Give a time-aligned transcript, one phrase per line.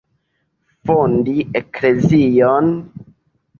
[0.91, 2.75] Fondi eklezion?